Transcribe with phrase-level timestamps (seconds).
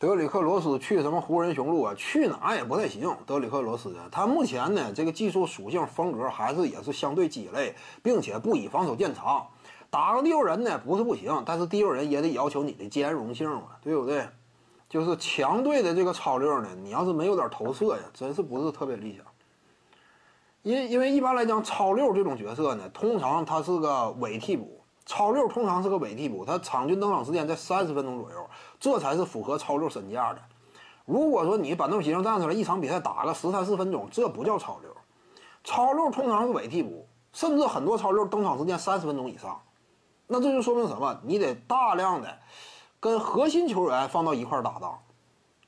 [0.00, 1.94] 德里克罗斯去什么湖人雄鹿啊？
[1.94, 3.14] 去哪也不太行。
[3.26, 9.46] 德里克罗斯啊，他目前呢这个技术属性风格还是也是相对鸡肋，并且不以防守见长。
[9.90, 14.26] 打个第六人呢不是不行，但是第六人也得要求你的兼容性嘛，对不对？
[14.88, 19.26] 就是强队的这个超六呢，你要是没有点投射呀，真是不是特别理想。
[20.62, 24.79] 因因为一般来讲，超六这种角色呢，通常他是个伪替补。
[25.10, 28.48] 超六通常是个伪替补，他场均登场时间在三十分钟左右，
[28.78, 30.40] 这才是符合超六身价的。
[31.04, 34.96] 如果说你板凳席上站出来一场比赛打个十三四分钟，这不叫超六。
[35.64, 39.60] 超六通常是伪替补，甚至很多超六登场时间三十分钟以上。
[40.28, 41.18] 那这就说明什么？
[41.24, 42.38] 你得大量的
[43.00, 44.96] 跟核心球员放到一块搭档。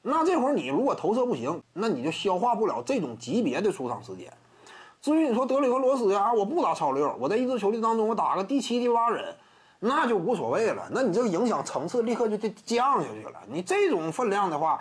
[0.03, 4.33] 那这会儿你如果投射不行，那你就消化不了这种级别的出场时间。
[5.03, 9.35] 至于你说德里克罗斯呀，我不打超六，我在一支球队当中我打个第七、第八人，
[9.81, 10.89] 那就无所谓了。
[10.93, 13.41] 那你这个影响层次立刻就降下去了。
[13.49, 14.79] 你这种分量的话，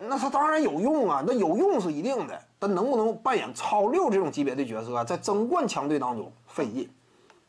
[0.00, 6.90] 那他当然有用啊，那有用是一定的，但能不能扮演超六这种级别的角色，在争冠强队当中费劲。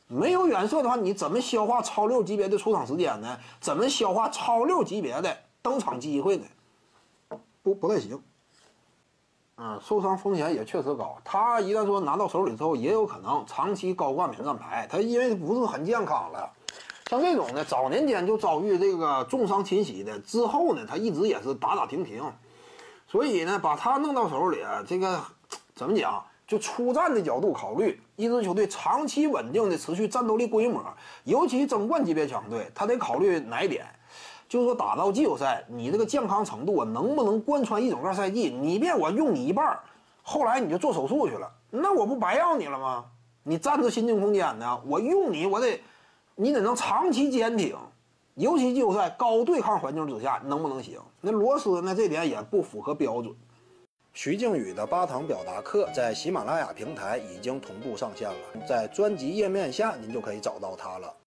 [0.06, 3.36] 没有远射的话，你怎么消化超六级别的出场时间呢？
[3.60, 6.45] 怎么消化超六级别的登场机会呢？
[7.64, 8.22] 不，不太行。
[9.64, 11.16] 嗯，受伤风险也确实高。
[11.23, 14.88] 他一旦说拿到手里之后，也有可能长期高挂免战牌。
[14.90, 16.52] 他因为不是很健康了，
[17.12, 22.23] 像这种呢，早年间就遭遇这个重伤侵袭的，之后呢，他一直也是打打停停。
[23.08, 25.20] 所以呢，把他弄到手里，这个
[25.76, 26.26] 怎么讲？
[26.48, 30.84] 就出战的角度考虑，一支球队长期稳定的持续战斗力规模，
[31.23, 33.86] 尤其争冠级别强队，他得考虑哪一点？
[34.52, 38.50] 就是说，打到季后赛，你这个健康程度啊，能不能贯穿一整个赛季？
[38.50, 39.80] 你别我用你一半，
[40.22, 43.06] 后来你就做手术去了，那我不白要你了吗？
[43.44, 45.80] 你占着新进空间呢，我用你，我得，
[46.36, 47.78] 你得能长期坚挺，
[48.36, 51.00] 尤其季后赛高对抗环境之下，能不能行？
[51.22, 53.34] 那罗斯呢，这点也不符合标准。
[54.14, 61.14] 徐静宇的八堂表达课在喜马拉雅平台已经同步上线了，在专辑页面下您就可以找到它了。